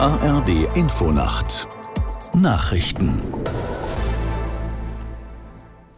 [0.00, 1.68] ARD Infonacht
[2.32, 3.20] Nachrichten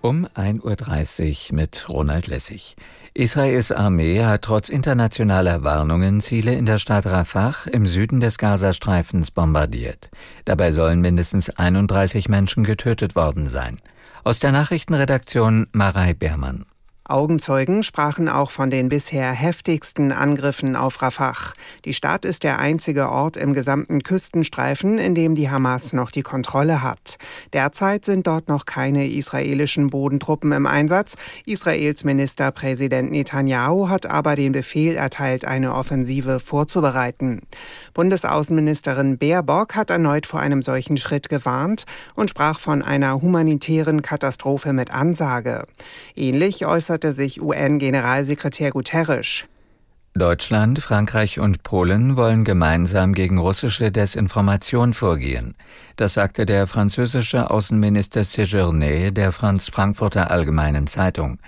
[0.00, 2.76] um 1.30 Uhr mit Ronald Lessig.
[3.12, 9.32] Israels Armee hat trotz internationaler Warnungen Ziele in der Stadt Rafah im Süden des Gazastreifens
[9.32, 10.08] bombardiert.
[10.46, 13.82] Dabei sollen mindestens 31 Menschen getötet worden sein.
[14.24, 16.64] Aus der Nachrichtenredaktion Marei Beermann.
[17.10, 21.30] Augenzeugen sprachen auch von den bisher heftigsten Angriffen auf Rafah.
[21.84, 26.22] Die Stadt ist der einzige Ort im gesamten Küstenstreifen, in dem die Hamas noch die
[26.22, 27.18] Kontrolle hat.
[27.52, 31.14] Derzeit sind dort noch keine israelischen Bodentruppen im Einsatz.
[31.46, 37.40] Israels Ministerpräsident Netanyahu hat aber den Befehl erteilt, eine Offensive vorzubereiten.
[37.92, 44.72] Bundesaußenministerin Baerbock hat erneut vor einem solchen Schritt gewarnt und sprach von einer humanitären Katastrophe
[44.72, 45.64] mit Ansage.
[46.14, 49.44] Ähnlich äußert äußerte sich UN-Generalsekretär Guterres.
[50.14, 55.54] Deutschland, Frankreich und Polen wollen gemeinsam gegen russische Desinformation vorgehen.
[55.96, 61.38] Das sagte der französische Außenminister Séjourné der Franz Frankfurter Allgemeinen Zeitung.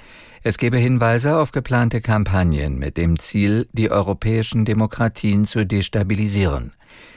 [0.42, 6.72] Es gebe Hinweise auf geplante Kampagnen mit dem Ziel, die europäischen Demokratien zu destabilisieren.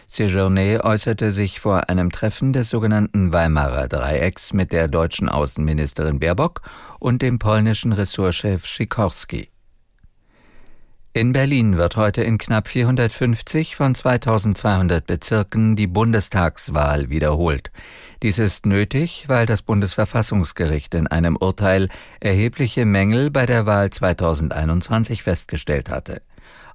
[0.07, 6.61] Séjourné äußerte sich vor einem Treffen des sogenannten Weimarer Dreiecks mit der deutschen Außenministerin Baerbock
[6.99, 9.49] und dem polnischen Ressortchef Sikorski.
[11.17, 17.71] In Berlin wird heute in knapp 450 von 2200 Bezirken die Bundestagswahl wiederholt.
[18.21, 21.87] Dies ist nötig, weil das Bundesverfassungsgericht in einem Urteil
[22.19, 26.21] erhebliche Mängel bei der Wahl 2021 festgestellt hatte.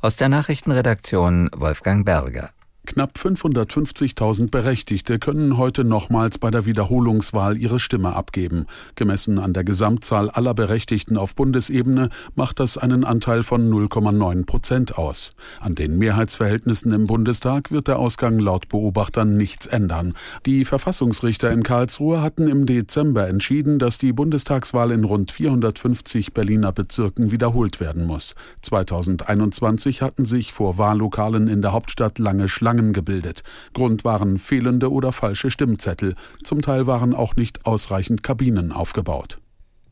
[0.01, 2.51] Aus der Nachrichtenredaktion Wolfgang Berger.
[2.87, 8.65] Knapp 550.000 Berechtigte können heute nochmals bei der Wiederholungswahl ihre Stimme abgeben.
[8.95, 14.97] Gemessen an der Gesamtzahl aller Berechtigten auf Bundesebene macht das einen Anteil von 0,9 Prozent
[14.99, 15.33] aus.
[15.61, 20.15] An den Mehrheitsverhältnissen im Bundestag wird der Ausgang laut Beobachtern nichts ändern.
[20.47, 26.73] Die Verfassungsrichter in Karlsruhe hatten im Dezember entschieden, dass die Bundestagswahl in rund 450 Berliner
[26.73, 28.35] Bezirken wiederholt werden muss.
[28.63, 33.43] 2021 hatten sich vor Wahllokalen in der Hauptstadt lange Schlangen Schlangen gebildet.
[33.75, 36.15] Grund waren fehlende oder falsche Stimmzettel.
[36.45, 39.39] Zum Teil waren auch nicht ausreichend Kabinen aufgebaut.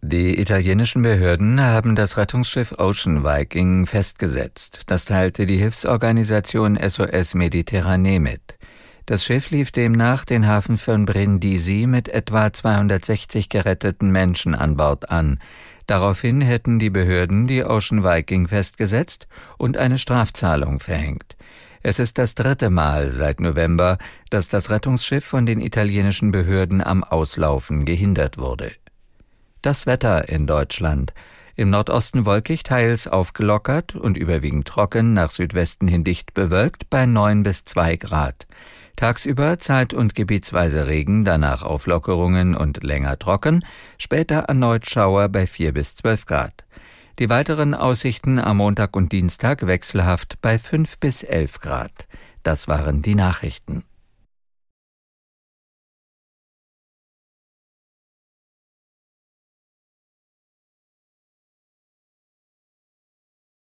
[0.00, 4.82] Die italienischen Behörden haben das Rettungsschiff Ocean Viking festgesetzt.
[4.86, 8.54] Das teilte die Hilfsorganisation SOS Mediterranee mit.
[9.06, 15.10] Das Schiff lief demnach den Hafen von Brindisi mit etwa 260 geretteten Menschen an Bord
[15.10, 15.40] an.
[15.88, 21.34] Daraufhin hätten die Behörden die Ocean Viking festgesetzt und eine Strafzahlung verhängt.
[21.82, 23.98] Es ist das dritte Mal seit November,
[24.30, 28.72] dass das Rettungsschiff von den italienischen Behörden am Auslaufen gehindert wurde.
[29.62, 31.12] Das Wetter in Deutschland.
[31.54, 37.42] Im Nordosten wolkig, teils aufgelockert und überwiegend trocken, nach Südwesten hin dicht bewölkt bei neun
[37.42, 38.46] bis zwei Grad.
[38.94, 43.64] Tagsüber zeit- und gebietsweise Regen, danach Auflockerungen und länger trocken,
[43.96, 46.64] später erneut Schauer bei vier bis zwölf Grad.
[47.18, 52.06] Die weiteren Aussichten am Montag und Dienstag wechselhaft bei 5 bis 11 Grad.
[52.44, 53.82] Das waren die Nachrichten.